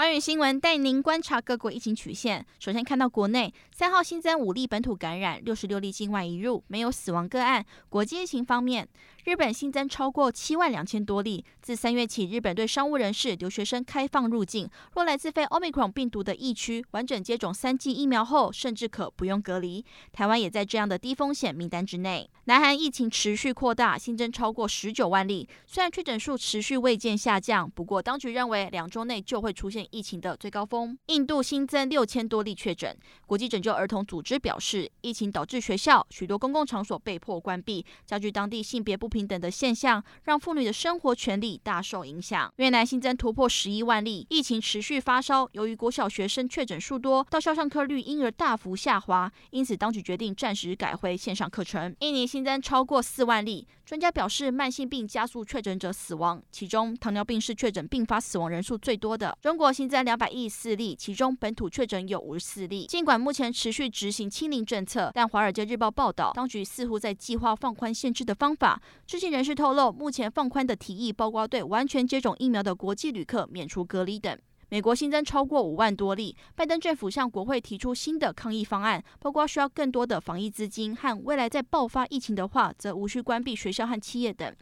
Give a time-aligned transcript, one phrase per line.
[0.00, 2.46] 华语新闻带您观察各国疫情曲线。
[2.58, 7.62] 首先看到国内，三号新增五例本土感染，六十六例境外移入，没有死亡个案。
[7.90, 8.88] 国际疫情方面，
[9.26, 11.44] 日本新增超过七万两千多例。
[11.60, 19.84] 自三月起，日本对商务人士、留学生开放入境，若来自非 Omicron 病毒的疫区，完整接种三剂疫苗后，甚至可不用隔离。
[20.14, 22.26] 台湾也在这样的低风险名单之内。
[22.44, 30.98] 南韩疫情持续扩大，新增超过十九万例，虽然确诊数持续未见下降，不过当局认为两周内就会出现疫情的最高峰。
[31.06, 42.52] 印度新增六千多例确诊，国际拯救儿童组织表示，疫情导致学校许多公共场所被迫关闭，加剧当地性别不平等的现象，让妇女的生活权利大受影响。
[42.56, 45.48] 越南新增突破十一万例，疫情持续发烧。
[45.52, 51.94] 由于国小学生确诊数多，到校上课率因而大幅下滑，因此当局决定暂时改回线上课程。
[52.00, 59.36] 印尼新增超过四万例，专家表示，慢性病加速确诊者死亡，其中糖尿病是确诊并发死亡人数最多的。
[59.40, 62.84] 中国新增两百一十四例，其中本土确诊有五十四例。
[62.84, 68.78] 尽管目前持续执行清零政策，但《华尔街日报》报道，当局似乎在计划放宽限制的方法。
[69.06, 74.38] 知情人士透露，目前放宽的提议包括对完全接种疫苗的国际旅客免除隔离等。
[74.68, 84.54] 美国新增超过五万多例，拜登政府向国会提出新的抗疫方案，包括需要更多的防疫资金和未来再爆发疫情的话，则无需关闭学校和企业等。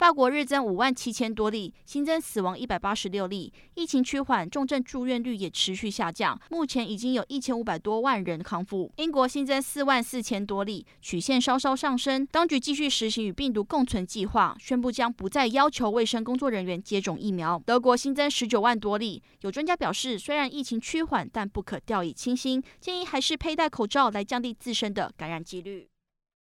[0.00, 8.90] 法国日增五万七千多例，新增死亡一百八十六例，疫情趋缓，重症住院率也持续下降，目前已经有一千五百多万人康复。
[8.96, 17.62] 英国新增四万四千多例，曲线稍稍上升，当局继续实行与病毒共存计划，宣布将不再要求卫生工作人员接种疫苗。
[17.66, 25.89] 德国新增十九万多例，有专家表示，虽然疫情趋缓，但不可掉以轻心，建议还是佩戴口罩来降低自身的感染几率。